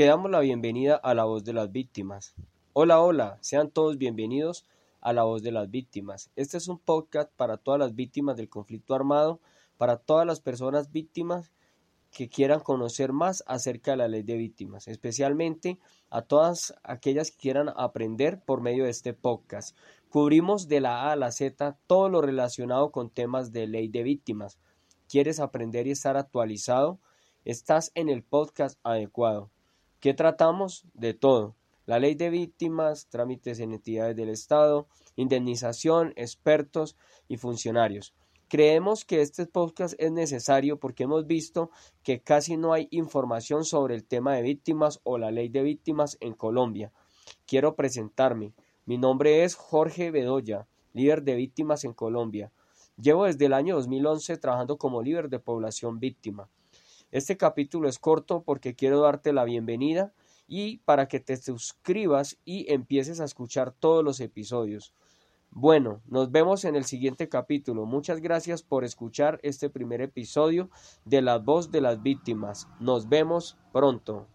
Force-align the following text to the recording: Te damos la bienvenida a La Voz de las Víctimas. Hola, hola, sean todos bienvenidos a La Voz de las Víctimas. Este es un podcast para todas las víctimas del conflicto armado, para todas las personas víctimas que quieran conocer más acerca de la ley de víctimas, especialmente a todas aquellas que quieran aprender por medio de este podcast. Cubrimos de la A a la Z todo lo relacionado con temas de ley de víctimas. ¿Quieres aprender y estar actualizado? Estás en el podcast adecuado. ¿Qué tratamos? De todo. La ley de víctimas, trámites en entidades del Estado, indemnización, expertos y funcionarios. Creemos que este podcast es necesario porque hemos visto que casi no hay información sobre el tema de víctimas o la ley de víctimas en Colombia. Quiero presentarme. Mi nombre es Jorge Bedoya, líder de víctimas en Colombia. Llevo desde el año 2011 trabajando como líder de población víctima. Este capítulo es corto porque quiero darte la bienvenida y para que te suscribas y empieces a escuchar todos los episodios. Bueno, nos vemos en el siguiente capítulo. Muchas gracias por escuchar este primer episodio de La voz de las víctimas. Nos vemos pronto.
Te 0.00 0.06
damos 0.06 0.30
la 0.30 0.40
bienvenida 0.40 0.96
a 0.96 1.12
La 1.12 1.24
Voz 1.24 1.44
de 1.44 1.52
las 1.52 1.72
Víctimas. 1.72 2.34
Hola, 2.72 3.02
hola, 3.02 3.36
sean 3.42 3.70
todos 3.70 3.98
bienvenidos 3.98 4.64
a 5.02 5.12
La 5.12 5.24
Voz 5.24 5.42
de 5.42 5.52
las 5.52 5.70
Víctimas. 5.70 6.30
Este 6.36 6.56
es 6.56 6.68
un 6.68 6.78
podcast 6.78 7.30
para 7.36 7.58
todas 7.58 7.78
las 7.78 7.94
víctimas 7.94 8.38
del 8.38 8.48
conflicto 8.48 8.94
armado, 8.94 9.40
para 9.76 9.98
todas 9.98 10.26
las 10.26 10.40
personas 10.40 10.90
víctimas 10.90 11.52
que 12.10 12.30
quieran 12.30 12.60
conocer 12.60 13.12
más 13.12 13.44
acerca 13.46 13.90
de 13.90 13.98
la 13.98 14.08
ley 14.08 14.22
de 14.22 14.38
víctimas, 14.38 14.88
especialmente 14.88 15.78
a 16.08 16.22
todas 16.22 16.74
aquellas 16.82 17.30
que 17.30 17.36
quieran 17.36 17.68
aprender 17.76 18.42
por 18.42 18.62
medio 18.62 18.84
de 18.84 18.90
este 18.90 19.12
podcast. 19.12 19.76
Cubrimos 20.08 20.66
de 20.66 20.80
la 20.80 21.08
A 21.08 21.12
a 21.12 21.16
la 21.16 21.30
Z 21.30 21.76
todo 21.86 22.08
lo 22.08 22.22
relacionado 22.22 22.90
con 22.90 23.10
temas 23.10 23.52
de 23.52 23.66
ley 23.66 23.88
de 23.88 24.02
víctimas. 24.02 24.58
¿Quieres 25.10 25.40
aprender 25.40 25.86
y 25.86 25.90
estar 25.90 26.16
actualizado? 26.16 26.98
Estás 27.44 27.92
en 27.94 28.08
el 28.08 28.22
podcast 28.22 28.80
adecuado. 28.82 29.50
¿Qué 30.00 30.14
tratamos? 30.14 30.86
De 30.94 31.12
todo. 31.12 31.56
La 31.84 31.98
ley 31.98 32.14
de 32.14 32.30
víctimas, 32.30 33.08
trámites 33.10 33.60
en 33.60 33.74
entidades 33.74 34.16
del 34.16 34.30
Estado, 34.30 34.88
indemnización, 35.14 36.14
expertos 36.16 36.96
y 37.28 37.36
funcionarios. 37.36 38.14
Creemos 38.48 39.04
que 39.04 39.20
este 39.20 39.44
podcast 39.44 39.94
es 39.98 40.10
necesario 40.10 40.80
porque 40.80 41.02
hemos 41.02 41.26
visto 41.26 41.70
que 42.02 42.22
casi 42.22 42.56
no 42.56 42.72
hay 42.72 42.88
información 42.90 43.66
sobre 43.66 43.94
el 43.94 44.06
tema 44.06 44.34
de 44.34 44.40
víctimas 44.40 45.00
o 45.02 45.18
la 45.18 45.30
ley 45.30 45.50
de 45.50 45.62
víctimas 45.62 46.16
en 46.20 46.32
Colombia. 46.32 46.92
Quiero 47.46 47.76
presentarme. 47.76 48.54
Mi 48.86 48.96
nombre 48.96 49.44
es 49.44 49.54
Jorge 49.54 50.10
Bedoya, 50.10 50.66
líder 50.94 51.24
de 51.24 51.34
víctimas 51.34 51.84
en 51.84 51.92
Colombia. 51.92 52.52
Llevo 52.96 53.26
desde 53.26 53.44
el 53.44 53.52
año 53.52 53.76
2011 53.76 54.38
trabajando 54.38 54.78
como 54.78 55.02
líder 55.02 55.28
de 55.28 55.40
población 55.40 56.00
víctima. 56.00 56.48
Este 57.12 57.36
capítulo 57.36 57.88
es 57.88 57.98
corto 57.98 58.42
porque 58.44 58.76
quiero 58.76 59.00
darte 59.00 59.32
la 59.32 59.44
bienvenida 59.44 60.12
y 60.46 60.78
para 60.78 61.08
que 61.08 61.18
te 61.18 61.36
suscribas 61.36 62.38
y 62.44 62.72
empieces 62.72 63.20
a 63.20 63.24
escuchar 63.24 63.72
todos 63.72 64.04
los 64.04 64.20
episodios. 64.20 64.94
Bueno, 65.50 66.00
nos 66.06 66.30
vemos 66.30 66.64
en 66.64 66.76
el 66.76 66.84
siguiente 66.84 67.28
capítulo. 67.28 67.84
Muchas 67.84 68.20
gracias 68.20 68.62
por 68.62 68.84
escuchar 68.84 69.40
este 69.42 69.68
primer 69.68 70.00
episodio 70.00 70.70
de 71.04 71.22
La 71.22 71.38
voz 71.38 71.72
de 71.72 71.80
las 71.80 72.00
víctimas. 72.00 72.68
Nos 72.78 73.08
vemos 73.08 73.58
pronto. 73.72 74.28